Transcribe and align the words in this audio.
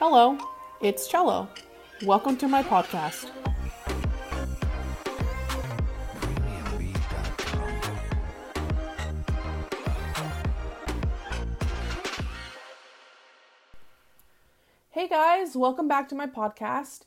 Hello, 0.00 0.38
it's 0.80 1.06
Cello. 1.06 1.46
Welcome 2.06 2.38
to 2.38 2.48
my 2.48 2.62
podcast. 2.62 3.28
Hey 14.88 15.06
guys, 15.06 15.54
welcome 15.54 15.86
back 15.86 16.08
to 16.08 16.14
my 16.14 16.26
podcast. 16.26 17.00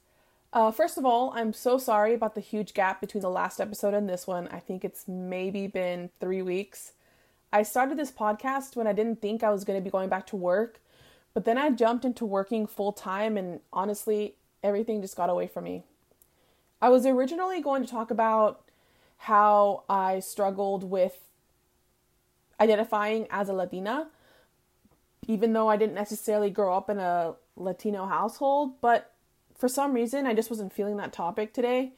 Uh, 0.53 0.69
first 0.69 0.99
of 0.99 1.03
all, 1.03 1.33
I'm 1.35 1.51
so 1.51 1.79
sorry 1.79 2.13
about 2.13 2.35
the 2.35 2.41
huge 2.41 2.75
gap 2.75 3.01
between 3.01 3.23
the 3.23 3.29
last 3.31 3.59
episode 3.59 3.95
and 3.95 4.07
this 4.07 4.27
one. 4.27 4.47
I 4.49 4.59
think 4.59 4.85
it's 4.85 5.07
maybe 5.07 5.65
been 5.65 6.11
three 6.19 6.43
weeks. 6.43 6.93
I 7.51 7.63
started 7.63 7.97
this 7.97 8.11
podcast 8.11 8.75
when 8.75 8.85
I 8.85 8.93
didn't 8.93 9.19
think 9.19 9.41
I 9.41 9.49
was 9.49 9.63
going 9.63 9.79
to 9.79 9.83
be 9.83 9.89
going 9.89 10.09
back 10.09 10.27
to 10.27 10.35
work, 10.35 10.79
but 11.33 11.45
then 11.45 11.57
I 11.57 11.69
jumped 11.71 12.05
into 12.05 12.25
working 12.25 12.67
full 12.67 12.91
time, 12.91 13.37
and 13.37 13.59
honestly, 13.71 14.35
everything 14.63 15.01
just 15.01 15.15
got 15.15 15.29
away 15.29 15.47
from 15.47 15.63
me. 15.65 15.83
I 16.81 16.89
was 16.89 17.05
originally 17.05 17.61
going 17.61 17.83
to 17.83 17.89
talk 17.89 18.11
about 18.11 18.63
how 19.17 19.83
I 19.89 20.19
struggled 20.19 20.83
with 20.83 21.17
identifying 22.59 23.27
as 23.31 23.49
a 23.49 23.53
Latina, 23.53 24.09
even 25.27 25.53
though 25.53 25.69
I 25.69 25.77
didn't 25.77 25.95
necessarily 25.95 26.49
grow 26.49 26.75
up 26.75 26.89
in 26.89 26.99
a 26.99 27.35
Latino 27.55 28.05
household, 28.05 28.81
but 28.81 29.11
for 29.57 29.69
some 29.69 29.93
reason 29.93 30.25
I 30.25 30.33
just 30.33 30.49
wasn't 30.49 30.73
feeling 30.73 30.97
that 30.97 31.13
topic 31.13 31.53
today. 31.53 31.93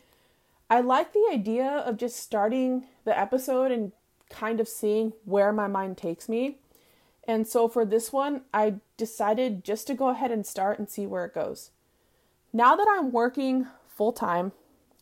I 0.69 0.81
like 0.81 1.13
the 1.13 1.27
idea 1.31 1.67
of 1.67 1.97
just 1.97 2.17
starting 2.17 2.85
the 3.05 3.17
episode 3.17 3.71
and 3.71 3.91
kind 4.29 4.59
of 4.59 4.67
seeing 4.67 5.13
where 5.23 5.51
my 5.51 5.67
mind 5.67 5.97
takes 5.97 6.27
me. 6.27 6.57
And 7.27 7.47
so 7.47 7.67
for 7.67 7.85
this 7.85 8.13
one, 8.13 8.41
I 8.53 8.75
decided 8.97 9.63
just 9.63 9.87
to 9.87 9.93
go 9.93 10.09
ahead 10.09 10.31
and 10.31 10.45
start 10.45 10.77
and 10.77 10.89
see 10.89 11.07
where 11.07 11.25
it 11.25 11.33
goes. 11.33 11.71
Now 12.53 12.75
that 12.75 12.87
I'm 12.89 13.11
working 13.11 13.67
full 13.87 14.13
time, 14.13 14.51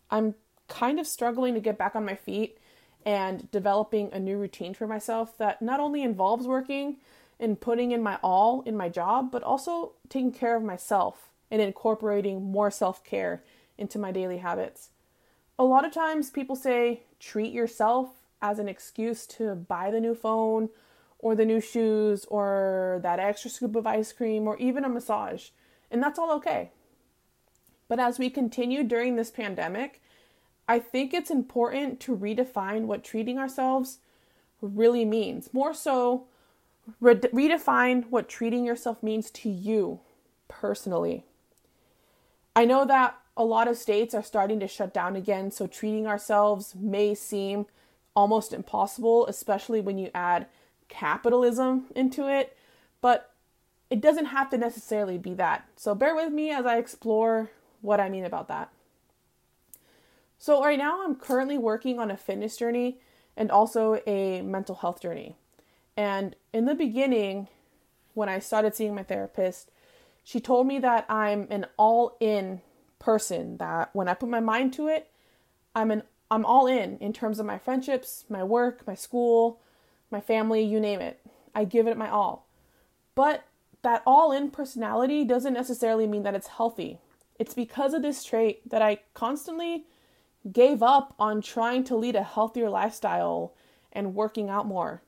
I'm 0.09 0.35
kind 0.67 0.99
of 0.99 1.07
struggling 1.07 1.53
to 1.53 1.59
get 1.59 1.77
back 1.77 1.95
on 1.95 2.05
my 2.05 2.15
feet 2.15 2.57
and 3.05 3.51
developing 3.51 4.09
a 4.11 4.19
new 4.19 4.37
routine 4.37 4.73
for 4.73 4.87
myself 4.87 5.37
that 5.37 5.61
not 5.61 5.79
only 5.79 6.01
involves 6.01 6.47
working 6.47 6.97
and 7.39 7.59
putting 7.59 7.91
in 7.91 8.01
my 8.01 8.17
all 8.23 8.61
in 8.61 8.77
my 8.77 8.87
job, 8.87 9.31
but 9.31 9.43
also 9.43 9.93
taking 10.07 10.31
care 10.31 10.55
of 10.55 10.63
myself 10.63 11.29
and 11.51 11.61
incorporating 11.61 12.43
more 12.43 12.71
self 12.71 13.03
care 13.03 13.43
into 13.77 13.99
my 13.99 14.11
daily 14.11 14.37
habits. 14.37 14.89
A 15.59 15.63
lot 15.63 15.85
of 15.85 15.91
times 15.91 16.29
people 16.29 16.55
say 16.55 17.03
treat 17.19 17.51
yourself 17.51 18.09
as 18.41 18.59
an 18.59 18.67
excuse 18.67 19.27
to 19.27 19.55
buy 19.55 19.91
the 19.91 19.99
new 19.99 20.15
phone 20.15 20.69
or 21.23 21.35
the 21.35 21.45
new 21.45 21.61
shoes 21.61 22.25
or 22.25 22.99
that 23.01 23.19
extra 23.19 23.49
scoop 23.49 23.75
of 23.75 23.87
ice 23.87 24.11
cream 24.11 24.47
or 24.47 24.57
even 24.57 24.83
a 24.83 24.89
massage. 24.89 25.49
And 25.89 26.03
that's 26.03 26.19
all 26.19 26.31
okay. 26.33 26.71
But 27.87 27.99
as 27.99 28.19
we 28.19 28.29
continue 28.29 28.83
during 28.83 29.15
this 29.15 29.31
pandemic, 29.31 30.01
I 30.67 30.79
think 30.79 31.13
it's 31.13 31.31
important 31.31 31.99
to 32.01 32.15
redefine 32.15 32.83
what 32.83 33.03
treating 33.03 33.39
ourselves 33.39 33.99
really 34.61 35.05
means. 35.05 35.53
More 35.53 35.73
so, 35.73 36.25
re- 36.99 37.15
redefine 37.15 38.09
what 38.09 38.27
treating 38.27 38.65
yourself 38.65 39.01
means 39.01 39.31
to 39.31 39.49
you 39.49 40.01
personally. 40.47 41.23
I 42.55 42.65
know 42.65 42.85
that 42.85 43.17
a 43.35 43.45
lot 43.45 43.67
of 43.67 43.77
states 43.77 44.13
are 44.13 44.23
starting 44.23 44.59
to 44.59 44.67
shut 44.67 44.93
down 44.93 45.15
again, 45.15 45.51
so 45.51 45.67
treating 45.67 46.05
ourselves 46.05 46.75
may 46.75 47.15
seem 47.15 47.65
almost 48.15 48.53
impossible, 48.53 49.25
especially 49.27 49.81
when 49.81 49.97
you 49.97 50.11
add 50.13 50.47
capitalism 50.93 51.85
into 51.95 52.29
it. 52.29 52.55
But 53.01 53.31
it 53.89 54.01
doesn't 54.01 54.25
have 54.25 54.49
to 54.51 54.57
necessarily 54.57 55.17
be 55.17 55.33
that. 55.35 55.67
So 55.75 55.93
bear 55.93 56.15
with 56.15 56.31
me 56.31 56.51
as 56.51 56.65
I 56.65 56.77
explore 56.77 57.51
what 57.81 57.99
I 57.99 58.09
mean 58.09 58.25
about 58.25 58.47
that. 58.47 58.71
So, 60.39 60.61
right 60.61 60.77
now, 60.77 61.05
I'm 61.05 61.15
currently 61.15 61.57
working 61.57 61.99
on 61.99 62.11
a 62.11 62.17
fitness 62.17 62.57
journey 62.57 62.99
and 63.37 63.49
also 63.49 64.01
a 64.05 64.41
mental 64.41 64.75
health 64.75 65.01
journey. 65.01 65.37
And 65.95 66.35
in 66.51 66.65
the 66.65 66.75
beginning, 66.75 67.47
when 68.13 68.27
I 68.27 68.39
started 68.39 68.75
seeing 68.75 68.93
my 68.93 69.03
therapist, 69.03 69.71
she 70.21 70.41
told 70.41 70.67
me 70.67 70.79
that 70.79 71.05
I'm 71.09 71.47
an 71.49 71.67
all 71.77 72.17
in 72.19 72.61
person, 72.99 73.57
that 73.57 73.91
when 73.93 74.09
I 74.09 74.15
put 74.15 74.27
my 74.27 74.41
mind 74.41 74.73
to 74.73 74.87
it, 74.87 75.09
I'm 75.75 75.91
an 75.91 76.03
I'm 76.29 76.45
all 76.45 76.67
in 76.67 76.97
in 76.97 77.13
terms 77.13 77.39
of 77.39 77.45
my 77.45 77.57
friendships, 77.57 78.25
my 78.27 78.43
work, 78.43 78.85
my 78.87 78.95
school, 78.95 79.61
my 80.13 80.21
family, 80.21 80.63
you 80.63 80.79
name 80.79 81.01
it. 81.01 81.19
I 81.53 81.65
give 81.65 81.87
it 81.87 81.97
my 81.97 82.09
all. 82.09 82.47
But 83.15 83.43
that 83.81 84.01
all 84.05 84.31
in 84.31 84.49
personality 84.49 85.25
doesn't 85.25 85.53
necessarily 85.53 86.07
mean 86.07 86.23
that 86.23 86.35
it's 86.35 86.47
healthy. 86.47 86.99
It's 87.37 87.53
because 87.53 87.93
of 87.93 88.01
this 88.01 88.23
trait 88.23 88.69
that 88.69 88.81
I 88.81 88.99
constantly 89.13 89.85
gave 90.51 90.81
up 90.81 91.13
on 91.19 91.41
trying 91.41 91.83
to 91.85 91.95
lead 91.95 92.15
a 92.15 92.23
healthier 92.23 92.69
lifestyle 92.69 93.53
and 93.91 94.15
working 94.15 94.49
out 94.49 94.65
more. 94.65 95.01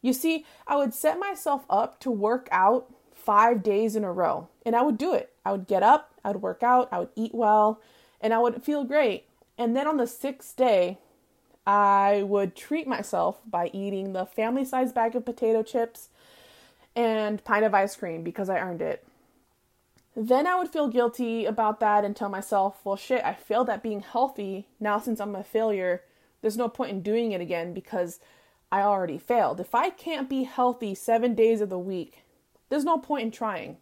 You 0.00 0.12
see, 0.12 0.46
I 0.66 0.76
would 0.76 0.94
set 0.94 1.18
myself 1.18 1.64
up 1.68 2.00
to 2.00 2.10
work 2.10 2.48
out 2.50 2.92
five 3.12 3.62
days 3.62 3.96
in 3.96 4.04
a 4.04 4.12
row, 4.12 4.48
and 4.64 4.76
I 4.76 4.82
would 4.82 4.96
do 4.96 5.12
it. 5.12 5.32
I 5.44 5.52
would 5.52 5.66
get 5.66 5.82
up, 5.82 6.14
I 6.24 6.30
would 6.30 6.42
work 6.42 6.62
out, 6.62 6.88
I 6.92 7.00
would 7.00 7.10
eat 7.16 7.34
well, 7.34 7.80
and 8.20 8.32
I 8.32 8.38
would 8.38 8.62
feel 8.62 8.84
great. 8.84 9.26
And 9.56 9.76
then 9.76 9.86
on 9.86 9.96
the 9.96 10.06
sixth 10.06 10.56
day, 10.56 10.98
I 11.68 12.22
would 12.22 12.56
treat 12.56 12.86
myself 12.86 13.42
by 13.46 13.70
eating 13.74 14.14
the 14.14 14.24
family 14.24 14.64
size 14.64 14.90
bag 14.90 15.14
of 15.14 15.26
potato 15.26 15.62
chips 15.62 16.08
and 16.96 17.44
pint 17.44 17.62
of 17.62 17.74
ice 17.74 17.94
cream 17.94 18.24
because 18.24 18.48
I 18.48 18.58
earned 18.58 18.80
it. 18.80 19.06
Then 20.16 20.46
I 20.46 20.56
would 20.56 20.70
feel 20.70 20.88
guilty 20.88 21.44
about 21.44 21.78
that 21.80 22.06
and 22.06 22.16
tell 22.16 22.30
myself, 22.30 22.80
well, 22.84 22.96
shit, 22.96 23.22
I 23.22 23.34
failed 23.34 23.68
at 23.68 23.82
being 23.82 24.00
healthy. 24.00 24.66
Now, 24.80 24.98
since 24.98 25.20
I'm 25.20 25.34
a 25.34 25.44
failure, 25.44 26.04
there's 26.40 26.56
no 26.56 26.70
point 26.70 26.90
in 26.90 27.02
doing 27.02 27.32
it 27.32 27.42
again 27.42 27.74
because 27.74 28.18
I 28.72 28.80
already 28.80 29.18
failed. 29.18 29.60
If 29.60 29.74
I 29.74 29.90
can't 29.90 30.26
be 30.26 30.44
healthy 30.44 30.94
seven 30.94 31.34
days 31.34 31.60
of 31.60 31.68
the 31.68 31.78
week, 31.78 32.22
there's 32.70 32.84
no 32.84 32.96
point 32.96 33.24
in 33.24 33.30
trying. 33.30 33.76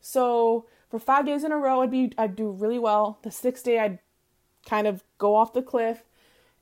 So 0.00 0.66
for 0.90 0.98
five 0.98 1.26
days 1.26 1.44
in 1.44 1.52
a 1.52 1.58
row, 1.58 1.80
I'd 1.82 1.92
be 1.92 2.12
I'd 2.18 2.34
do 2.34 2.50
really 2.50 2.80
well. 2.80 3.20
The 3.22 3.30
sixth 3.30 3.64
day, 3.64 3.78
I'd 3.78 4.00
kind 4.68 4.88
of 4.88 5.04
go 5.18 5.36
off 5.36 5.52
the 5.52 5.62
cliff. 5.62 6.02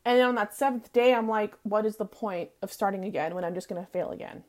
And 0.04 0.20
on 0.22 0.34
that 0.36 0.54
seventh 0.54 0.92
day, 0.92 1.14
I'm 1.14 1.28
like, 1.28 1.54
what 1.62 1.84
is 1.84 1.96
the 1.96 2.04
point 2.04 2.50
of 2.62 2.72
starting 2.72 3.04
again 3.04 3.34
when 3.34 3.44
I'm 3.44 3.54
just 3.54 3.68
going 3.68 3.84
to 3.84 3.90
fail 3.90 4.10
again? 4.10 4.44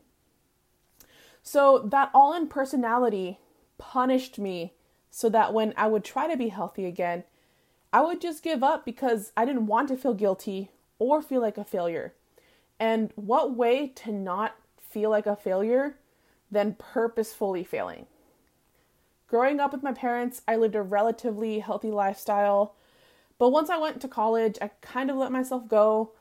So 1.43 1.79
that 1.89 2.11
all 2.13 2.33
in 2.33 2.47
personality 2.47 3.39
punished 3.77 4.39
me 4.39 4.73
so 5.09 5.29
that 5.29 5.53
when 5.53 5.73
I 5.75 5.87
would 5.87 6.03
try 6.03 6.27
to 6.27 6.37
be 6.37 6.49
healthy 6.49 6.85
again, 6.85 7.23
I 7.91 8.01
would 8.01 8.21
just 8.21 8.43
give 8.43 8.63
up 8.63 8.85
because 8.85 9.31
I 9.35 9.45
didn't 9.45 9.67
want 9.67 9.87
to 9.89 9.97
feel 9.97 10.13
guilty 10.13 10.69
or 10.99 11.21
feel 11.21 11.41
like 11.41 11.57
a 11.57 11.63
failure. 11.63 12.13
And 12.79 13.11
what 13.15 13.55
way 13.55 13.87
to 13.87 14.11
not 14.11 14.55
feel 14.77 15.09
like 15.09 15.25
a 15.25 15.35
failure 15.35 15.95
than 16.51 16.75
purposefully 16.75 17.63
failing? 17.63 18.05
Growing 19.27 19.59
up 19.59 19.71
with 19.71 19.83
my 19.83 19.93
parents, 19.93 20.41
I 20.47 20.55
lived 20.55 20.75
a 20.75 20.81
relatively 20.81 21.59
healthy 21.59 21.91
lifestyle. 21.91 22.75
But 23.39 23.49
once 23.49 23.69
I 23.69 23.77
went 23.77 24.01
to 24.01 24.07
college, 24.07 24.57
I 24.61 24.69
kind 24.81 25.09
of 25.09 25.15
let 25.15 25.31
myself 25.31 25.67
go. 25.67 26.11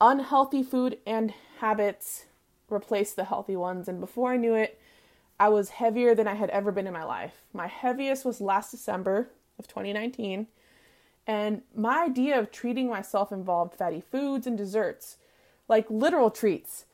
Unhealthy 0.00 0.62
food 0.62 0.98
and 1.04 1.34
habits 1.58 2.26
replaced 2.70 3.16
the 3.16 3.24
healthy 3.24 3.56
ones. 3.56 3.88
And 3.88 4.00
before 4.00 4.32
I 4.32 4.36
knew 4.36 4.54
it, 4.54 4.80
I 5.40 5.48
was 5.48 5.70
heavier 5.70 6.14
than 6.14 6.28
I 6.28 6.34
had 6.34 6.50
ever 6.50 6.70
been 6.70 6.86
in 6.86 6.92
my 6.92 7.04
life. 7.04 7.42
My 7.52 7.66
heaviest 7.66 8.24
was 8.24 8.40
last 8.40 8.70
December 8.70 9.28
of 9.58 9.66
2019. 9.66 10.46
And 11.26 11.62
my 11.74 12.04
idea 12.04 12.38
of 12.38 12.52
treating 12.52 12.88
myself 12.88 13.32
involved 13.32 13.74
fatty 13.74 14.00
foods 14.00 14.46
and 14.46 14.56
desserts, 14.56 15.16
like 15.66 15.90
literal 15.90 16.30
treats. 16.30 16.84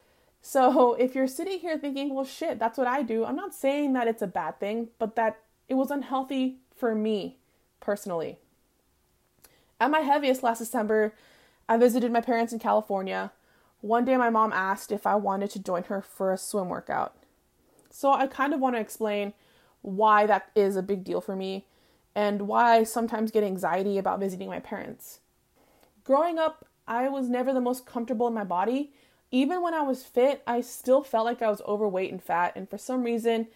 So 0.41 0.95
if 0.99 1.15
you're 1.15 1.29
sitting 1.29 1.59
here 1.59 1.77
thinking, 1.77 2.15
well, 2.15 2.25
shit, 2.25 2.59
that's 2.59 2.79
what 2.79 2.87
I 2.87 3.03
do, 3.03 3.25
I'm 3.27 3.37
not 3.37 3.55
saying 3.55 3.93
that 3.93 4.09
it's 4.09 4.23
a 4.23 4.27
bad 4.27 4.59
thing, 4.59 4.89
but 4.99 5.15
that 5.17 5.41
it 5.69 5.75
was 5.75 5.91
unhealthy 5.91 6.57
for 6.75 6.95
me 6.95 7.37
personally. 7.81 8.39
At 9.81 9.91
my 9.91 10.01
heaviest 10.01 10.43
last 10.43 10.59
December, 10.59 11.15
I 11.69 11.77
visited 11.77 12.13
my 12.13 12.21
parents 12.21 12.53
in 12.53 12.59
California. 12.59 13.33
One 13.81 14.05
day, 14.05 14.17
my 14.17 14.31
mom 14.31 14.53
asked 14.53 14.93
if 14.93 15.07
I 15.07 15.15
wanted 15.17 15.51
to 15.51 15.59
join 15.59 15.85
her 15.85 16.01
for 16.01 16.33
a 16.33 16.39
swim 16.39 16.69
workout. 16.69 17.15
So, 17.91 18.13
I 18.13 18.27
kind 18.27 18.55
of 18.55 18.61
want 18.61 18.77
to 18.77 18.81
explain 18.81 19.35
why 19.83 20.27
that 20.27 20.51
is 20.55 20.77
a 20.77 20.83
big 20.83 21.05
deal 21.05 21.21
for 21.21 21.37
me 21.37 21.67
and 22.15 22.43
why 22.43 22.77
I 22.77 22.85
sometimes 22.85 23.31
get 23.31 23.45
anxiety 23.45 23.99
about 23.99 24.21
visiting 24.21 24.49
my 24.49 24.61
parents. 24.61 25.21
Growing 26.05 26.39
up, 26.39 26.67
I 26.87 27.09
was 27.09 27.29
never 27.29 27.53
the 27.53 27.61
most 27.61 27.87
comfortable 27.87 28.27
in 28.29 28.35
my 28.35 28.45
body. 28.45 28.93
Even 29.31 29.63
when 29.63 29.75
I 29.75 29.83
was 29.83 30.05
fit, 30.05 30.43
I 30.47 30.61
still 30.61 31.03
felt 31.03 31.25
like 31.25 31.43
I 31.43 31.51
was 31.51 31.63
overweight 31.63 32.13
and 32.13 32.23
fat, 32.23 32.53
and 32.55 32.69
for 32.69 32.79
some 32.79 33.03
reason, 33.03 33.49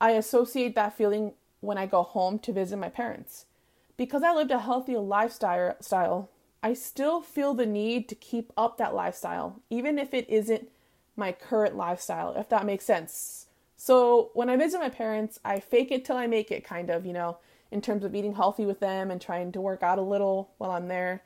I 0.00 0.12
associate 0.12 0.74
that 0.74 0.96
feeling 0.96 1.32
when 1.60 1.78
I 1.78 1.86
go 1.86 2.02
home 2.02 2.38
to 2.40 2.52
visit 2.52 2.76
my 2.76 2.90
parents. 2.90 3.46
Because 3.96 4.22
I 4.22 4.32
lived 4.32 4.50
a 4.50 4.58
healthy 4.58 4.96
lifestyle, 4.96 6.30
I 6.62 6.74
still 6.74 7.20
feel 7.22 7.54
the 7.54 7.66
need 7.66 8.08
to 8.08 8.14
keep 8.14 8.52
up 8.56 8.76
that 8.76 8.94
lifestyle, 8.94 9.62
even 9.70 9.98
if 9.98 10.12
it 10.12 10.28
isn't 10.28 10.68
my 11.16 11.32
current 11.32 11.76
lifestyle, 11.76 12.34
if 12.36 12.48
that 12.50 12.66
makes 12.66 12.84
sense. 12.84 13.46
So 13.76 14.30
when 14.34 14.50
I 14.50 14.56
visit 14.56 14.80
my 14.80 14.88
parents, 14.88 15.38
I 15.44 15.60
fake 15.60 15.90
it 15.90 16.04
till 16.04 16.16
I 16.16 16.26
make 16.26 16.50
it, 16.50 16.64
kind 16.64 16.90
of, 16.90 17.06
you 17.06 17.12
know, 17.12 17.38
in 17.70 17.80
terms 17.80 18.04
of 18.04 18.14
eating 18.14 18.34
healthy 18.34 18.66
with 18.66 18.80
them 18.80 19.10
and 19.10 19.20
trying 19.20 19.52
to 19.52 19.60
work 19.60 19.82
out 19.82 19.98
a 19.98 20.02
little 20.02 20.50
while 20.58 20.70
I'm 20.70 20.88
there 20.88 21.22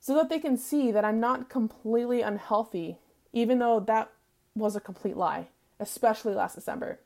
so 0.00 0.14
that 0.14 0.28
they 0.28 0.38
can 0.38 0.56
see 0.56 0.90
that 0.90 1.04
I'm 1.04 1.20
not 1.20 1.48
completely 1.48 2.22
unhealthy, 2.22 2.98
even 3.32 3.58
though 3.58 3.80
that 3.80 4.10
was 4.54 4.74
a 4.74 4.80
complete 4.80 5.16
lie, 5.16 5.48
especially 5.78 6.34
last 6.34 6.54
December. 6.54 6.98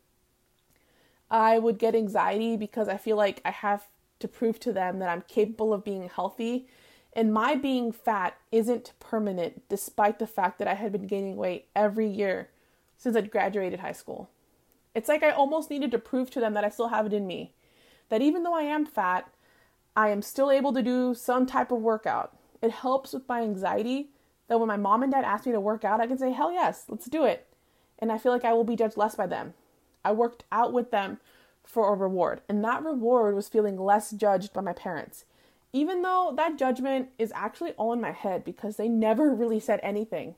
I 1.31 1.59
would 1.59 1.79
get 1.79 1.95
anxiety 1.95 2.57
because 2.57 2.89
I 2.89 2.97
feel 2.97 3.17
like 3.17 3.41
I 3.45 3.51
have 3.51 3.85
to 4.21 4.29
prove 4.29 4.59
to 4.61 4.73
them 4.73 4.99
that 4.99 5.09
I'm 5.09 5.23
capable 5.23 5.73
of 5.73 5.85
being 5.85 6.09
healthy. 6.09 6.67
And 7.13 7.33
my 7.33 7.55
being 7.55 7.93
fat 7.93 8.37
isn't 8.51 8.93
permanent, 8.99 9.69
despite 9.69 10.19
the 10.19 10.27
fact 10.27 10.59
that 10.59 10.69
I 10.69 10.75
had 10.75 10.93
been 10.93 11.07
gaining 11.07 11.37
weight 11.37 11.69
every 11.75 12.09
year 12.09 12.51
since 12.97 13.17
I'd 13.17 13.31
graduated 13.31 13.81
high 13.81 13.93
school. 13.93 14.31
It's 14.95 15.09
like 15.09 15.23
I 15.23 15.31
almost 15.31 15.71
needed 15.71 15.91
to 15.91 15.99
prove 15.99 16.31
to 16.31 16.41
them 16.41 16.55
that 16.55 16.65
I 16.65 16.69
still 16.69 16.89
have 16.89 17.07
it 17.07 17.13
in 17.13 17.27
me. 17.27 17.53
That 18.09 18.23
even 18.23 18.43
though 18.43 18.55
I 18.55 18.63
am 18.63 18.87
fat, 18.87 19.29
I 19.97 20.09
am 20.09 20.23
still 20.23 20.51
able 20.51 20.73
to 20.73 20.83
do 20.83 21.15
some 21.15 21.47
type 21.47 21.71
of 21.71 21.81
workout. 21.81 22.37
It 22.63 22.71
helps 22.71 23.13
with 23.13 23.29
my 23.29 23.43
anxiety 23.43 24.11
that 24.49 24.59
when 24.59 24.69
my 24.69 24.77
mom 24.77 25.03
and 25.03 25.13
dad 25.13 25.25
ask 25.25 25.47
me 25.47 25.53
to 25.53 25.61
work 25.61 25.85
out, 25.85 26.01
I 26.01 26.07
can 26.07 26.19
say, 26.19 26.33
hell 26.33 26.53
yes, 26.53 26.85
let's 26.89 27.07
do 27.07 27.25
it. 27.25 27.47
And 27.99 28.11
I 28.11 28.19
feel 28.19 28.33
like 28.33 28.45
I 28.45 28.53
will 28.53 28.65
be 28.65 28.77
judged 28.77 28.97
less 28.97 29.15
by 29.15 29.27
them. 29.27 29.55
I 30.05 30.13
worked 30.13 30.45
out 30.53 30.73
with 30.73 30.91
them 30.91 31.19
for 31.65 31.93
a 31.93 31.97
reward, 31.97 32.41
and 32.49 32.63
that 32.65 32.85
reward 32.85 33.35
was 33.35 33.49
feeling 33.49 33.77
less 33.77 34.11
judged 34.11 34.53
by 34.53 34.61
my 34.61 34.73
parents. 34.73 35.25
Even 35.73 36.03
though 36.03 36.33
that 36.37 36.57
judgment 36.57 37.09
is 37.19 37.33
actually 37.35 37.73
all 37.73 37.93
in 37.93 38.01
my 38.01 38.13
head 38.13 38.45
because 38.45 38.77
they 38.77 38.89
never 38.89 39.31
really 39.35 39.61
said 39.61 39.81
anything. 39.83 40.37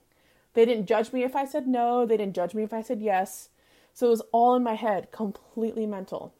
They 0.54 0.64
didn't 0.64 0.86
judge 0.86 1.12
me 1.12 1.22
if 1.22 1.36
I 1.36 1.44
said 1.44 1.68
no, 1.68 2.06
they 2.06 2.16
didn't 2.16 2.34
judge 2.34 2.54
me 2.54 2.62
if 2.62 2.72
I 2.72 2.80
said 2.80 3.02
yes. 3.02 3.50
So 3.92 4.06
it 4.06 4.10
was 4.10 4.22
all 4.32 4.54
in 4.54 4.62
my 4.62 4.74
head, 4.74 5.12
completely 5.12 5.86
mental. 5.86 6.32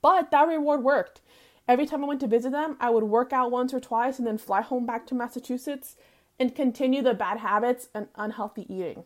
But 0.00 0.30
that 0.30 0.48
reward 0.48 0.82
worked. 0.82 1.20
Every 1.68 1.84
time 1.84 2.02
I 2.02 2.08
went 2.08 2.20
to 2.20 2.26
visit 2.26 2.52
them, 2.52 2.76
I 2.80 2.90
would 2.90 3.04
work 3.04 3.32
out 3.32 3.50
once 3.50 3.74
or 3.74 3.80
twice 3.80 4.18
and 4.18 4.26
then 4.26 4.38
fly 4.38 4.62
home 4.62 4.86
back 4.86 5.06
to 5.08 5.14
Massachusetts 5.14 5.96
and 6.38 6.54
continue 6.54 7.02
the 7.02 7.14
bad 7.14 7.38
habits 7.38 7.88
and 7.94 8.08
unhealthy 8.14 8.66
eating. 8.72 9.04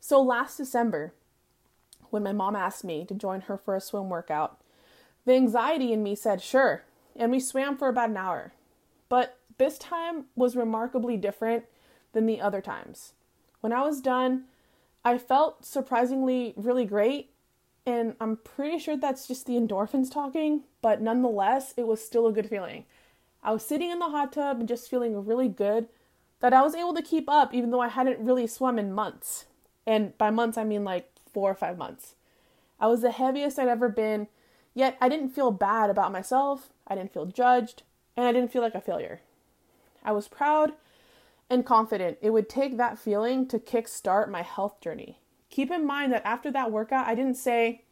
So 0.00 0.20
last 0.20 0.56
December, 0.56 1.14
when 2.10 2.22
my 2.22 2.32
mom 2.32 2.56
asked 2.56 2.84
me 2.84 3.04
to 3.06 3.14
join 3.14 3.42
her 3.42 3.56
for 3.56 3.76
a 3.76 3.80
swim 3.80 4.08
workout, 4.08 4.58
the 5.24 5.34
anxiety 5.34 5.92
in 5.92 6.02
me 6.02 6.14
said, 6.14 6.40
sure, 6.40 6.84
and 7.16 7.30
we 7.30 7.40
swam 7.40 7.76
for 7.76 7.88
about 7.88 8.10
an 8.10 8.16
hour. 8.16 8.52
But 9.08 9.38
this 9.58 9.78
time 9.78 10.26
was 10.36 10.56
remarkably 10.56 11.16
different 11.16 11.64
than 12.12 12.26
the 12.26 12.40
other 12.40 12.60
times. 12.60 13.12
When 13.60 13.72
I 13.72 13.82
was 13.82 14.00
done, 14.00 14.44
I 15.04 15.18
felt 15.18 15.64
surprisingly 15.64 16.54
really 16.56 16.84
great, 16.84 17.30
and 17.86 18.14
I'm 18.20 18.36
pretty 18.36 18.78
sure 18.78 18.96
that's 18.96 19.26
just 19.26 19.46
the 19.46 19.54
endorphins 19.54 20.10
talking, 20.10 20.62
but 20.82 21.00
nonetheless, 21.00 21.74
it 21.76 21.86
was 21.86 22.04
still 22.04 22.26
a 22.26 22.32
good 22.32 22.48
feeling. 22.48 22.84
I 23.42 23.52
was 23.52 23.64
sitting 23.64 23.90
in 23.90 23.98
the 23.98 24.10
hot 24.10 24.32
tub 24.32 24.58
and 24.58 24.68
just 24.68 24.90
feeling 24.90 25.24
really 25.24 25.48
good 25.48 25.88
that 26.40 26.52
I 26.52 26.62
was 26.62 26.74
able 26.74 26.94
to 26.94 27.02
keep 27.02 27.28
up 27.28 27.54
even 27.54 27.70
though 27.70 27.80
I 27.80 27.88
hadn't 27.88 28.18
really 28.18 28.46
swum 28.46 28.78
in 28.78 28.92
months. 28.92 29.46
And 29.86 30.16
by 30.18 30.30
months, 30.30 30.58
I 30.58 30.64
mean 30.64 30.84
like 30.84 31.10
four 31.32 31.50
or 31.50 31.54
five 31.54 31.78
months. 31.78 32.14
I 32.80 32.86
was 32.86 33.02
the 33.02 33.10
heaviest 33.10 33.58
I'd 33.58 33.68
ever 33.68 33.88
been, 33.88 34.28
yet 34.74 34.96
I 35.00 35.08
didn't 35.08 35.30
feel 35.30 35.50
bad 35.50 35.90
about 35.90 36.12
myself, 36.12 36.72
I 36.86 36.94
didn't 36.94 37.12
feel 37.12 37.26
judged, 37.26 37.82
and 38.16 38.26
I 38.26 38.32
didn't 38.32 38.52
feel 38.52 38.62
like 38.62 38.74
a 38.74 38.80
failure. 38.80 39.20
I 40.04 40.12
was 40.12 40.28
proud 40.28 40.72
and 41.50 41.64
confident 41.64 42.18
it 42.20 42.30
would 42.30 42.48
take 42.48 42.76
that 42.76 42.98
feeling 42.98 43.46
to 43.48 43.58
kickstart 43.58 44.28
my 44.28 44.42
health 44.42 44.80
journey. 44.80 45.18
Keep 45.50 45.70
in 45.70 45.86
mind 45.86 46.12
that 46.12 46.26
after 46.26 46.50
that 46.50 46.70
workout, 46.70 47.06
I 47.06 47.14
didn't 47.14 47.36
say, 47.36 47.82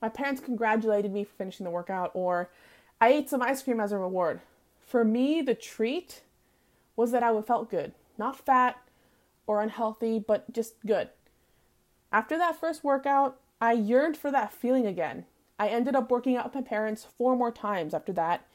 my 0.00 0.08
parents 0.08 0.40
congratulated 0.40 1.12
me 1.12 1.24
for 1.24 1.34
finishing 1.36 1.64
the 1.64 1.70
workout, 1.70 2.10
or 2.14 2.50
I 3.00 3.08
ate 3.08 3.30
some 3.30 3.42
ice 3.42 3.62
cream 3.62 3.80
as 3.80 3.92
a 3.92 3.98
reward. 3.98 4.40
For 4.80 5.04
me, 5.04 5.42
the 5.42 5.54
treat 5.54 6.22
was 6.96 7.10
that 7.12 7.22
I 7.22 7.40
felt 7.42 7.70
good, 7.70 7.92
not 8.18 8.38
fat 8.38 8.76
or 9.46 9.60
unhealthy, 9.62 10.18
but 10.18 10.52
just 10.52 10.74
good. 10.86 11.10
After 12.14 12.38
that 12.38 12.54
first 12.54 12.84
workout, 12.84 13.40
I 13.60 13.72
yearned 13.72 14.16
for 14.16 14.30
that 14.30 14.52
feeling 14.52 14.86
again. 14.86 15.24
I 15.58 15.66
ended 15.66 15.96
up 15.96 16.12
working 16.12 16.36
out 16.36 16.44
with 16.44 16.54
my 16.54 16.62
parents 16.62 17.08
four 17.18 17.34
more 17.34 17.50
times 17.50 17.92
after 17.92 18.12
that, 18.12 18.46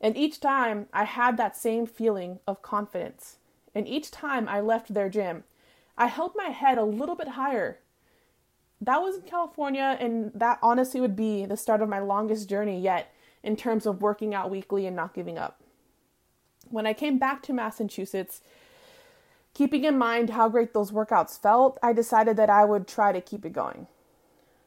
and 0.00 0.16
each 0.16 0.40
time 0.40 0.88
I 0.92 1.04
had 1.04 1.36
that 1.36 1.56
same 1.56 1.86
feeling 1.86 2.40
of 2.44 2.60
confidence. 2.60 3.36
And 3.72 3.86
each 3.86 4.10
time 4.10 4.48
I 4.48 4.60
left 4.60 4.92
their 4.92 5.08
gym, 5.08 5.44
I 5.96 6.08
held 6.08 6.32
my 6.34 6.48
head 6.48 6.76
a 6.76 6.82
little 6.82 7.14
bit 7.14 7.28
higher. 7.28 7.78
That 8.80 9.00
was 9.00 9.18
in 9.18 9.22
California, 9.22 9.96
and 10.00 10.32
that 10.34 10.58
honestly 10.60 11.00
would 11.00 11.14
be 11.14 11.46
the 11.46 11.56
start 11.56 11.82
of 11.82 11.88
my 11.88 12.00
longest 12.00 12.48
journey 12.48 12.80
yet 12.80 13.14
in 13.44 13.54
terms 13.54 13.86
of 13.86 14.02
working 14.02 14.34
out 14.34 14.50
weekly 14.50 14.86
and 14.86 14.96
not 14.96 15.14
giving 15.14 15.38
up. 15.38 15.60
When 16.68 16.84
I 16.84 16.92
came 16.94 17.20
back 17.20 17.44
to 17.44 17.52
Massachusetts, 17.52 18.40
keeping 19.54 19.84
in 19.84 19.96
mind 19.96 20.30
how 20.30 20.48
great 20.48 20.74
those 20.74 20.90
workouts 20.90 21.40
felt, 21.40 21.78
I 21.82 21.92
decided 21.92 22.36
that 22.36 22.50
I 22.50 22.64
would 22.64 22.86
try 22.86 23.12
to 23.12 23.20
keep 23.20 23.44
it 23.46 23.52
going. 23.52 23.86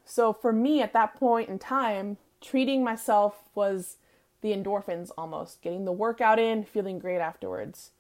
So 0.05 0.33
for 0.33 0.53
me 0.53 0.81
at 0.81 0.93
that 0.93 1.15
point 1.15 1.49
in 1.49 1.59
time, 1.59 2.17
treating 2.41 2.83
myself 2.83 3.43
was 3.53 3.97
the 4.41 4.53
endorphins 4.53 5.11
almost, 5.17 5.61
getting 5.61 5.85
the 5.85 5.91
workout 5.91 6.39
in, 6.39 6.63
feeling 6.63 6.99
great 6.99 7.19
afterwards. 7.19 7.91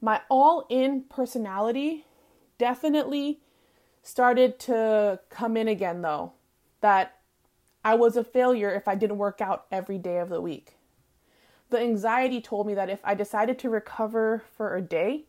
My 0.00 0.20
all 0.28 0.66
in 0.68 1.04
personality 1.08 2.04
definitely 2.58 3.40
started 4.02 4.58
to 4.58 5.20
come 5.30 5.56
in 5.56 5.68
again, 5.68 6.02
though, 6.02 6.32
that 6.80 7.18
I 7.84 7.94
was 7.94 8.16
a 8.16 8.24
failure 8.24 8.74
if 8.74 8.86
I 8.88 8.94
didn't 8.94 9.18
work 9.18 9.40
out 9.40 9.66
every 9.70 9.98
day 9.98 10.18
of 10.18 10.28
the 10.28 10.40
week. 10.40 10.76
The 11.70 11.80
anxiety 11.80 12.40
told 12.40 12.66
me 12.66 12.74
that 12.74 12.90
if 12.90 13.00
I 13.04 13.14
decided 13.14 13.58
to 13.60 13.70
recover 13.70 14.42
for 14.56 14.76
a 14.76 14.82
day, 14.82 15.24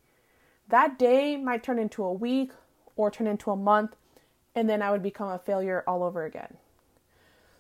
that 0.69 0.98
day 0.98 1.38
might 1.38 1.63
turn 1.63 1.80
into 1.80 2.04
a 2.04 2.13
week 2.13 2.51
or 2.95 3.12
turn 3.12 3.27
into 3.27 3.51
a 3.51 3.56
month, 3.56 3.95
and 4.56 4.69
then 4.69 4.81
I 4.81 4.92
would 4.92 5.04
become 5.04 5.30
a 5.30 5.39
failure 5.39 5.83
all 5.88 6.04
over 6.04 6.24
again. 6.25 6.57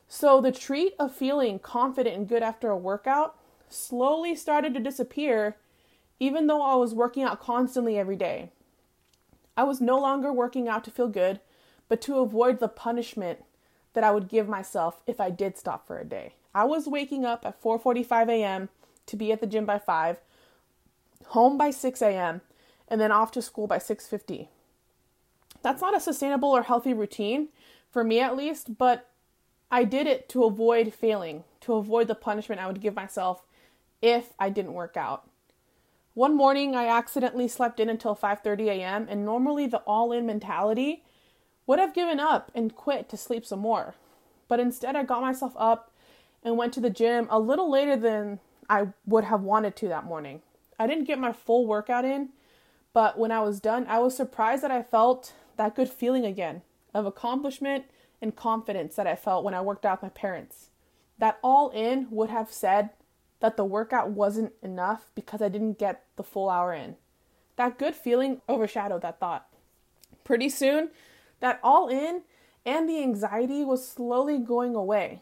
So 0.07 0.41
the 0.41 0.51
treat 0.51 0.93
of 0.99 1.15
feeling 1.15 1.59
confident 1.59 2.15
and 2.15 2.27
good 2.27 2.43
after 2.43 2.69
a 2.69 2.77
workout 2.77 3.35
slowly 3.69 4.35
started 4.35 4.73
to 4.73 4.79
disappear 4.79 5.55
even 6.19 6.47
though 6.47 6.61
I 6.61 6.75
was 6.75 6.93
working 6.93 7.23
out 7.23 7.41
constantly 7.41 7.97
every 7.97 8.15
day. 8.15 8.51
I 9.57 9.63
was 9.63 9.81
no 9.81 9.99
longer 9.99 10.31
working 10.31 10.67
out 10.67 10.83
to 10.85 10.91
feel 10.91 11.07
good, 11.07 11.39
but 11.89 12.01
to 12.01 12.19
avoid 12.19 12.59
the 12.59 12.67
punishment 12.67 13.39
that 13.93 14.03
I 14.03 14.11
would 14.11 14.29
give 14.29 14.47
myself 14.47 15.01
if 15.05 15.19
I 15.19 15.29
did 15.29 15.57
stop 15.57 15.85
for 15.85 15.99
a 15.99 16.05
day. 16.05 16.35
I 16.55 16.63
was 16.63 16.87
waking 16.87 17.25
up 17.25 17.45
at 17.45 17.61
4:45 17.61 18.29
a.m. 18.29 18.69
to 19.07 19.15
be 19.15 19.31
at 19.31 19.41
the 19.41 19.47
gym 19.47 19.65
by 19.65 19.79
5, 19.79 20.17
home 21.27 21.57
by 21.57 21.71
6 21.71 22.01
a.m., 22.01 22.41
and 22.87 22.99
then 22.99 23.11
off 23.11 23.31
to 23.31 23.41
school 23.41 23.67
by 23.67 23.77
6:50. 23.77 24.49
That's 25.61 25.81
not 25.81 25.95
a 25.95 25.99
sustainable 25.99 26.49
or 26.49 26.63
healthy 26.63 26.93
routine 26.93 27.49
for 27.89 28.03
me 28.03 28.19
at 28.19 28.35
least, 28.35 28.77
but 28.77 29.09
I 29.71 29.83
did 29.83 30.07
it 30.07 30.29
to 30.29 30.43
avoid 30.43 30.93
failing, 30.93 31.43
to 31.61 31.73
avoid 31.73 32.07
the 32.07 32.15
punishment 32.15 32.61
I 32.61 32.67
would 32.67 32.81
give 32.81 32.95
myself 32.95 33.45
if 34.01 34.33
I 34.37 34.49
didn't 34.49 34.73
work 34.73 34.97
out. 34.97 35.29
One 36.13 36.35
morning 36.35 36.75
I 36.75 36.87
accidentally 36.87 37.47
slept 37.47 37.79
in 37.79 37.89
until 37.89 38.15
5:30 38.15 38.67
a.m. 38.69 39.07
and 39.09 39.25
normally 39.25 39.65
the 39.65 39.79
all-in 39.79 40.25
mentality 40.25 41.03
would 41.65 41.79
have 41.79 41.93
given 41.93 42.19
up 42.19 42.51
and 42.53 42.75
quit 42.75 43.09
to 43.09 43.17
sleep 43.17 43.45
some 43.45 43.59
more. 43.59 43.95
But 44.47 44.59
instead 44.59 44.95
I 44.95 45.03
got 45.03 45.21
myself 45.21 45.53
up 45.55 45.91
and 46.43 46.57
went 46.57 46.73
to 46.73 46.81
the 46.81 46.89
gym 46.89 47.27
a 47.31 47.39
little 47.39 47.71
later 47.71 47.95
than 47.95 48.39
I 48.69 48.89
would 49.05 49.23
have 49.23 49.41
wanted 49.41 49.75
to 49.77 49.87
that 49.87 50.03
morning. 50.03 50.41
I 50.77 50.87
didn't 50.87 51.05
get 51.05 51.17
my 51.17 51.31
full 51.31 51.65
workout 51.65 52.05
in, 52.05 52.29
but 52.93 53.17
when 53.17 53.31
I 53.31 53.41
was 53.41 53.59
done, 53.59 53.85
I 53.87 53.99
was 53.99 54.15
surprised 54.15 54.63
that 54.63 54.71
I 54.71 54.83
felt 54.83 55.33
that 55.57 55.75
good 55.75 55.89
feeling 55.89 56.25
again 56.25 56.61
of 56.93 57.05
accomplishment 57.05 57.85
and 58.21 58.35
confidence 58.35 58.95
that 58.95 59.07
I 59.07 59.15
felt 59.15 59.43
when 59.43 59.53
I 59.53 59.61
worked 59.61 59.85
out 59.85 60.01
with 60.01 60.11
my 60.11 60.19
parents. 60.19 60.69
That 61.17 61.39
all 61.43 61.69
in 61.69 62.07
would 62.11 62.29
have 62.29 62.51
said 62.51 62.91
that 63.39 63.57
the 63.57 63.65
workout 63.65 64.11
wasn't 64.11 64.53
enough 64.61 65.11
because 65.15 65.41
I 65.41 65.49
didn't 65.49 65.79
get 65.79 66.03
the 66.15 66.23
full 66.23 66.49
hour 66.49 66.73
in. 66.73 66.95
That 67.55 67.77
good 67.77 67.95
feeling 67.95 68.41
overshadowed 68.47 69.01
that 69.01 69.19
thought. 69.19 69.47
Pretty 70.23 70.49
soon, 70.49 70.89
that 71.39 71.59
all 71.61 71.87
in 71.89 72.21
and 72.65 72.87
the 72.87 73.01
anxiety 73.01 73.63
was 73.63 73.87
slowly 73.87 74.37
going 74.37 74.75
away. 74.75 75.21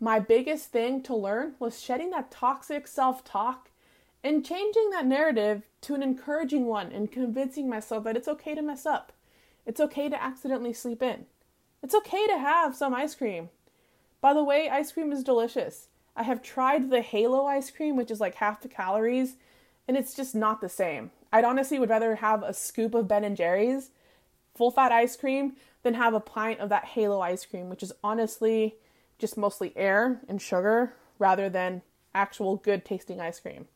My 0.00 0.20
biggest 0.20 0.70
thing 0.70 1.02
to 1.02 1.16
learn 1.16 1.54
was 1.58 1.82
shedding 1.82 2.10
that 2.10 2.30
toxic 2.30 2.86
self 2.86 3.24
talk 3.24 3.70
and 4.22 4.44
changing 4.44 4.90
that 4.90 5.06
narrative 5.06 5.62
to 5.82 5.94
an 5.94 6.02
encouraging 6.02 6.66
one 6.66 6.92
and 6.92 7.12
convincing 7.12 7.68
myself 7.68 8.04
that 8.04 8.16
it's 8.16 8.28
okay 8.28 8.54
to 8.54 8.62
mess 8.62 8.84
up. 8.84 9.12
It's 9.64 9.80
okay 9.80 10.08
to 10.08 10.22
accidentally 10.22 10.72
sleep 10.72 11.02
in. 11.02 11.26
It's 11.82 11.94
okay 11.94 12.26
to 12.26 12.38
have 12.38 12.74
some 12.74 12.94
ice 12.94 13.14
cream. 13.14 13.50
By 14.20 14.34
the 14.34 14.42
way, 14.42 14.68
ice 14.68 14.90
cream 14.90 15.12
is 15.12 15.22
delicious. 15.22 15.88
I 16.16 16.24
have 16.24 16.42
tried 16.42 16.90
the 16.90 17.02
Halo 17.02 17.46
ice 17.46 17.70
cream, 17.70 17.96
which 17.96 18.10
is 18.10 18.20
like 18.20 18.36
half 18.36 18.60
the 18.60 18.68
calories, 18.68 19.36
and 19.86 19.96
it's 19.96 20.14
just 20.14 20.34
not 20.34 20.60
the 20.60 20.68
same. 20.68 21.12
I'd 21.32 21.44
honestly 21.44 21.78
would 21.78 21.90
rather 21.90 22.16
have 22.16 22.42
a 22.42 22.54
scoop 22.54 22.94
of 22.94 23.06
Ben 23.06 23.24
and 23.24 23.36
Jerry's 23.36 23.90
full 24.54 24.70
fat 24.72 24.90
ice 24.90 25.16
cream 25.16 25.52
than 25.84 25.94
have 25.94 26.14
a 26.14 26.20
pint 26.20 26.58
of 26.58 26.68
that 26.70 26.86
Halo 26.86 27.20
ice 27.20 27.46
cream, 27.46 27.68
which 27.68 27.82
is 27.82 27.92
honestly 28.02 28.74
just 29.18 29.36
mostly 29.36 29.72
air 29.76 30.20
and 30.28 30.42
sugar 30.42 30.94
rather 31.18 31.48
than 31.48 31.82
actual 32.14 32.56
good 32.56 32.84
tasting 32.84 33.20
ice 33.20 33.38
cream. 33.38 33.66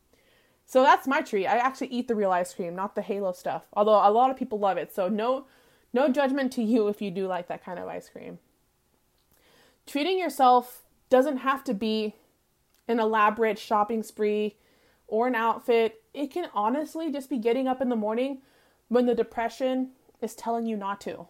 So 0.65 0.81
that's 0.81 1.07
my 1.07 1.21
treat. 1.21 1.45
I 1.45 1.57
actually 1.57 1.87
eat 1.87 2.07
the 2.07 2.15
real 2.15 2.31
ice 2.31 2.53
cream, 2.53 2.75
not 2.75 2.95
the 2.95 3.01
Halo 3.01 3.31
stuff. 3.33 3.63
Although 3.73 4.07
a 4.07 4.11
lot 4.11 4.31
of 4.31 4.37
people 4.37 4.59
love 4.59 4.77
it. 4.77 4.93
So 4.93 5.09
no 5.09 5.45
no 5.93 6.09
judgment 6.09 6.51
to 6.53 6.63
you 6.63 6.87
if 6.87 7.01
you 7.01 7.11
do 7.11 7.27
like 7.27 7.47
that 7.47 7.63
kind 7.63 7.77
of 7.77 7.87
ice 7.87 8.09
cream. 8.09 8.39
Treating 9.85 10.17
yourself 10.17 10.81
doesn't 11.09 11.37
have 11.37 11.63
to 11.65 11.73
be 11.73 12.15
an 12.87 12.99
elaborate 12.99 13.59
shopping 13.59 14.01
spree 14.01 14.57
or 15.07 15.27
an 15.27 15.35
outfit. 15.35 16.01
It 16.13 16.31
can 16.31 16.49
honestly 16.53 17.11
just 17.11 17.29
be 17.29 17.37
getting 17.37 17.67
up 17.67 17.81
in 17.81 17.89
the 17.89 17.95
morning 17.95 18.39
when 18.87 19.05
the 19.05 19.13
depression 19.13 19.91
is 20.21 20.33
telling 20.33 20.65
you 20.65 20.75
not 20.75 20.99
to. 21.01 21.27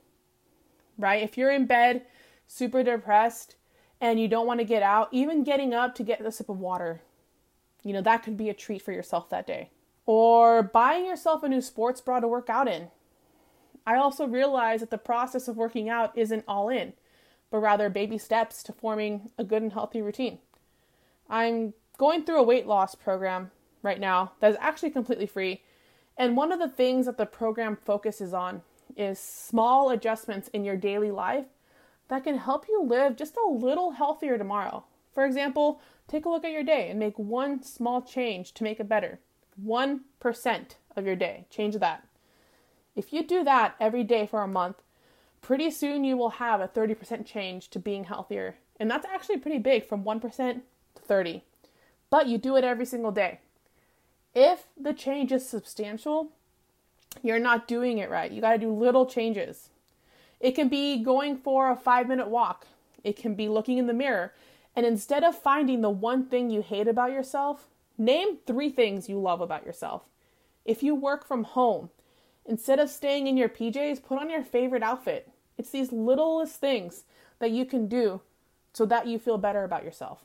Right? 0.97 1.23
If 1.23 1.37
you're 1.37 1.51
in 1.51 1.65
bed 1.65 2.05
super 2.47 2.83
depressed 2.83 3.55
and 3.99 4.19
you 4.19 4.27
don't 4.27 4.47
want 4.47 4.59
to 4.59 4.65
get 4.65 4.83
out, 4.83 5.09
even 5.11 5.43
getting 5.43 5.73
up 5.73 5.95
to 5.95 6.03
get 6.03 6.21
a 6.21 6.31
sip 6.31 6.49
of 6.49 6.59
water, 6.59 7.01
you 7.83 7.93
know, 7.93 8.01
that 8.01 8.23
could 8.23 8.37
be 8.37 8.49
a 8.49 8.53
treat 8.53 8.81
for 8.81 8.91
yourself 8.91 9.29
that 9.29 9.47
day. 9.47 9.69
Or 10.05 10.63
buying 10.63 11.05
yourself 11.05 11.43
a 11.43 11.49
new 11.49 11.61
sports 11.61 12.01
bra 12.01 12.19
to 12.19 12.27
work 12.27 12.49
out 12.49 12.67
in. 12.67 12.89
I 13.85 13.95
also 13.95 14.25
realize 14.25 14.79
that 14.79 14.89
the 14.89 14.97
process 14.97 15.47
of 15.47 15.57
working 15.57 15.89
out 15.89 16.17
isn't 16.17 16.45
all 16.47 16.69
in, 16.69 16.93
but 17.51 17.59
rather 17.59 17.89
baby 17.89 18.17
steps 18.17 18.63
to 18.63 18.73
forming 18.73 19.29
a 19.37 19.43
good 19.43 19.61
and 19.61 19.73
healthy 19.73 20.01
routine. 20.01 20.39
I'm 21.29 21.73
going 21.97 22.23
through 22.23 22.39
a 22.39 22.43
weight 22.43 22.65
loss 22.65 22.95
program 22.95 23.51
right 23.81 23.99
now 23.99 24.33
that 24.39 24.51
is 24.51 24.57
actually 24.59 24.91
completely 24.91 25.25
free. 25.25 25.61
And 26.17 26.37
one 26.37 26.51
of 26.51 26.59
the 26.59 26.69
things 26.69 27.05
that 27.05 27.17
the 27.17 27.25
program 27.25 27.75
focuses 27.75 28.33
on 28.33 28.61
is 28.95 29.19
small 29.19 29.89
adjustments 29.89 30.47
in 30.49 30.63
your 30.63 30.77
daily 30.77 31.11
life 31.11 31.45
that 32.07 32.23
can 32.23 32.37
help 32.37 32.67
you 32.67 32.83
live 32.83 33.15
just 33.15 33.35
a 33.37 33.49
little 33.49 33.91
healthier 33.91 34.37
tomorrow. 34.37 34.85
For 35.13 35.25
example, 35.25 35.81
take 36.07 36.25
a 36.25 36.29
look 36.29 36.45
at 36.45 36.51
your 36.51 36.63
day 36.63 36.89
and 36.89 36.99
make 36.99 37.17
one 37.17 37.63
small 37.63 38.01
change 38.01 38.53
to 38.53 38.63
make 38.63 38.79
it 38.79 38.89
better. 38.89 39.19
1% 39.63 39.99
of 40.95 41.05
your 41.05 41.15
day, 41.15 41.45
change 41.49 41.75
that. 41.75 42.07
If 42.95 43.11
you 43.11 43.23
do 43.23 43.43
that 43.43 43.75
every 43.79 44.03
day 44.03 44.27
for 44.27 44.43
a 44.43 44.47
month, 44.47 44.77
pretty 45.41 45.71
soon 45.71 46.03
you 46.03 46.15
will 46.17 46.31
have 46.31 46.61
a 46.61 46.67
30% 46.67 47.25
change 47.25 47.69
to 47.69 47.79
being 47.79 48.05
healthier. 48.05 48.55
And 48.79 48.89
that's 48.89 49.05
actually 49.05 49.37
pretty 49.37 49.59
big 49.59 49.87
from 49.87 50.03
1% 50.03 50.61
to 50.95 51.01
30. 51.01 51.43
But 52.09 52.27
you 52.27 52.37
do 52.37 52.55
it 52.55 52.63
every 52.63 52.85
single 52.85 53.11
day. 53.11 53.39
If 54.35 54.65
the 54.79 54.93
change 54.93 55.31
is 55.31 55.47
substantial, 55.47 56.29
you're 57.21 57.39
not 57.39 57.67
doing 57.67 57.99
it 57.99 58.09
right. 58.09 58.31
You 58.31 58.41
got 58.41 58.53
to 58.53 58.57
do 58.57 58.73
little 58.73 59.05
changes. 59.05 59.69
It 60.39 60.51
can 60.51 60.69
be 60.69 61.03
going 61.03 61.37
for 61.37 61.69
a 61.69 61.75
five 61.75 62.07
minute 62.07 62.27
walk. 62.27 62.67
It 63.03 63.15
can 63.15 63.35
be 63.35 63.47
looking 63.47 63.77
in 63.77 63.87
the 63.87 63.93
mirror. 63.93 64.33
And 64.75 64.85
instead 64.85 65.23
of 65.23 65.37
finding 65.37 65.81
the 65.81 65.89
one 65.89 66.25
thing 66.25 66.49
you 66.49 66.61
hate 66.61 66.87
about 66.87 67.11
yourself, 67.11 67.67
name 67.97 68.37
three 68.45 68.69
things 68.69 69.07
you 69.07 69.19
love 69.19 69.41
about 69.41 69.65
yourself. 69.65 70.03
If 70.65 70.81
you 70.81 70.95
work 70.95 71.25
from 71.25 71.43
home, 71.43 71.89
instead 72.45 72.79
of 72.79 72.89
staying 72.89 73.27
in 73.27 73.37
your 73.37 73.49
PJs, 73.49 74.03
put 74.03 74.19
on 74.19 74.29
your 74.29 74.43
favorite 74.43 74.83
outfit. 74.83 75.29
It's 75.57 75.69
these 75.69 75.91
littlest 75.91 76.55
things 76.55 77.03
that 77.39 77.51
you 77.51 77.65
can 77.65 77.87
do 77.87 78.21
so 78.73 78.85
that 78.85 79.07
you 79.07 79.19
feel 79.19 79.37
better 79.37 79.63
about 79.63 79.83
yourself. 79.83 80.23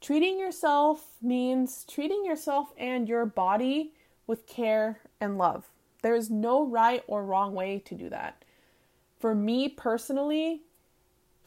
Treating 0.00 0.38
yourself 0.38 1.06
means 1.22 1.84
treating 1.84 2.24
yourself 2.24 2.72
and 2.76 3.08
your 3.08 3.24
body 3.24 3.92
with 4.26 4.46
care 4.46 5.00
and 5.20 5.38
love. 5.38 5.70
There 6.02 6.14
is 6.14 6.30
no 6.30 6.64
right 6.64 7.02
or 7.06 7.24
wrong 7.24 7.54
way 7.54 7.78
to 7.86 7.94
do 7.94 8.08
that 8.10 8.44
for 9.20 9.34
me 9.34 9.68
personally, 9.68 10.62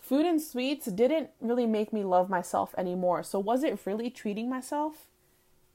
food 0.03 0.25
and 0.25 0.39
sweets 0.39 0.86
didn't 0.86 1.29
really 1.41 1.65
make 1.65 1.91
me 1.91 2.03
love 2.03 2.29
myself 2.29 2.75
anymore. 2.77 3.24
So, 3.24 3.39
was 3.39 3.63
it 3.63 3.79
really 3.86 4.10
treating 4.10 4.50
myself 4.50 5.07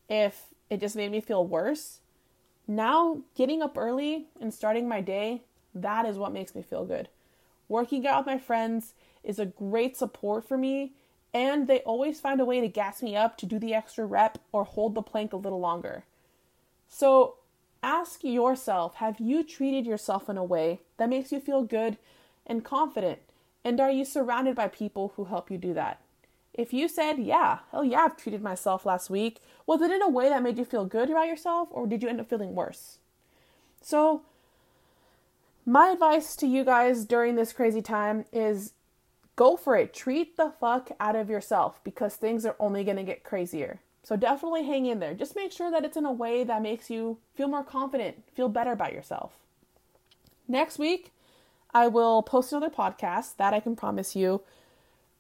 if 0.09 0.47
it 0.71 0.81
just 0.81 0.95
made 0.95 1.11
me 1.11 1.21
feel 1.21 1.45
worse? 1.45 1.99
Now, 2.67 3.23
getting 3.35 3.63
up 3.63 3.77
early 3.77 4.27
and 4.41 4.55
starting 4.55 4.87
my 4.87 5.01
day, 5.01 5.43
that 5.75 6.07
is 6.07 6.19
what 6.19 6.33
makes 6.33 6.55
me 6.55 6.63
feel 6.63 6.85
good. 6.85 7.09
Working 7.69 8.07
out 8.07 8.27
with 8.27 8.35
my 8.35 8.39
friends 8.39 8.95
is 9.25 9.39
a 9.39 9.47
great 9.47 9.97
support 9.97 10.47
for 10.47 10.57
me, 10.57 10.93
and 11.35 11.67
they 11.67 11.81
always 11.81 12.21
find 12.21 12.41
a 12.41 12.45
way 12.45 12.61
to 12.61 12.69
gas 12.69 13.03
me 13.03 13.17
up 13.17 13.37
to 13.39 13.47
do 13.47 13.59
the 13.59 13.75
extra 13.75 14.05
rep 14.07 14.39
or 14.53 14.65
hold 14.65 14.95
the 14.95 15.03
plank 15.03 15.33
a 15.33 15.37
little 15.37 15.61
longer. 15.61 16.05
So, 16.89 17.39
Ask 17.83 18.25
yourself 18.25 18.97
have 18.97 19.21
you 19.21 19.45
treated 19.45 19.87
yourself 19.87 20.29
in 20.29 20.37
a 20.37 20.45
way 20.45 20.81
that 20.97 21.09
makes 21.09 21.31
you 21.31 21.39
feel 21.39 21.63
good 21.63 21.97
and 22.45 22.65
confident? 22.65 23.21
And 23.69 23.83
are 23.83 23.91
you 23.91 24.07
surrounded 24.07 24.57
by 24.57 24.69
people 24.69 25.13
who 25.15 25.27
help 25.27 25.51
you 25.51 25.59
do 25.59 25.75
that? 25.75 26.01
If 26.55 26.73
you 26.73 26.89
said, 26.89 27.19
yeah, 27.19 27.59
hell 27.71 27.85
yeah, 27.85 28.01
I've 28.01 28.17
treated 28.17 28.41
myself 28.41 28.87
last 28.87 29.11
week, 29.11 29.43
was 29.67 29.83
it 29.83 29.91
in 29.91 30.01
a 30.01 30.09
way 30.09 30.31
that 30.31 30.43
made 30.43 30.57
you 30.57 30.65
feel 30.65 30.87
good 30.87 31.11
about 31.11 31.27
yourself 31.27 31.69
or 31.71 31.87
did 31.87 32.03
you 32.03 32.09
end 32.09 32.19
up 32.19 32.31
feeling 32.31 32.55
worse? 32.55 32.97
So, 33.83 34.23
my 35.67 35.89
advice 35.91 36.35
to 36.37 36.47
you 36.47 36.65
guys 36.65 37.05
during 37.05 37.37
this 37.37 37.53
crazy 37.53 37.83
time 37.83 38.25
is 38.33 38.73
go 39.37 39.55
for 39.55 39.77
it. 39.77 39.93
Treat 39.93 40.39
the 40.39 40.55
fuck 40.59 40.91
out 40.99 41.15
of 41.15 41.29
yourself 41.29 41.85
because 41.85 42.17
things 42.17 42.47
are 42.47 42.57
only 42.59 42.85
going 42.85 42.97
to 42.97 43.03
get 43.03 43.23
crazier. 43.23 43.81
So 44.03 44.17
definitely 44.17 44.65
hang 44.65 44.87
in 44.87 44.99
there. 44.99 45.13
Just 45.13 45.37
make 45.37 45.53
sure 45.53 45.71
that 45.71 45.85
it's 45.85 45.99
in 45.99 46.07
a 46.07 46.11
way 46.13 46.43
that 46.43 46.63
makes 46.63 46.89
you 46.89 47.19
feel 47.35 47.49
more 47.49 47.65
confident, 47.65 48.25
feel 48.35 48.49
better 48.49 48.73
about 48.73 48.95
yourself. 48.95 49.37
Next 50.49 50.79
week, 50.79 51.13
I 51.75 51.89
will 51.89 52.23
post 52.23 52.53
another 52.53 52.71
podcast 52.71 53.37
that 53.37 53.55
I 53.55 53.61
can 53.61 53.77
promise 53.77 54.17
you. 54.17 54.43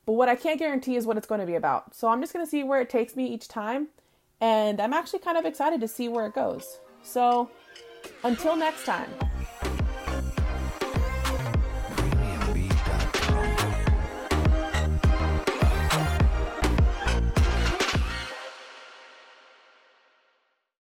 But 0.07 0.12
what 0.12 0.28
I 0.28 0.37
can't 0.37 0.59
guarantee 0.59 0.97
is 0.97 1.07
what 1.07 1.17
it's 1.19 1.26
going 1.26 1.40
to 1.40 1.47
be 1.47 1.55
about. 1.55 1.95
So 1.95 2.09
I'm 2.09 2.21
just 2.21 2.33
going 2.33 2.45
to 2.45 2.50
see 2.50 2.64
where 2.64 2.81
it 2.81 2.88
takes 2.88 3.14
me 3.14 3.26
each 3.26 3.49
time. 3.49 3.88
And 4.40 4.81
I'm 4.81 4.93
actually 4.93 5.19
kind 5.19 5.37
of 5.37 5.45
excited 5.45 5.81
to 5.81 5.88
see 5.88 6.09
where 6.09 6.26
it 6.26 6.35
goes. 6.35 6.78
So 7.02 7.50
until 8.25 8.57
next 8.57 8.85
time. 8.85 9.11